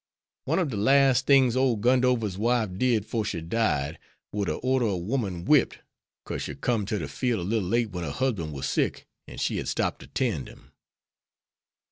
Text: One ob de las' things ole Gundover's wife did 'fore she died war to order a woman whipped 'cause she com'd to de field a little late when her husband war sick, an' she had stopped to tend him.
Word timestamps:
One 0.45 0.57
ob 0.57 0.71
de 0.71 0.77
las' 0.77 1.21
things 1.21 1.55
ole 1.55 1.77
Gundover's 1.77 2.35
wife 2.35 2.75
did 2.75 3.05
'fore 3.05 3.23
she 3.23 3.39
died 3.39 3.99
war 4.31 4.47
to 4.47 4.53
order 4.55 4.87
a 4.87 4.97
woman 4.97 5.45
whipped 5.45 5.77
'cause 6.25 6.41
she 6.41 6.55
com'd 6.55 6.87
to 6.87 6.97
de 6.97 7.07
field 7.07 7.41
a 7.41 7.43
little 7.43 7.69
late 7.69 7.91
when 7.91 8.03
her 8.03 8.09
husband 8.09 8.51
war 8.51 8.63
sick, 8.63 9.05
an' 9.27 9.37
she 9.37 9.57
had 9.57 9.67
stopped 9.67 9.99
to 9.99 10.07
tend 10.07 10.47
him. 10.47 10.71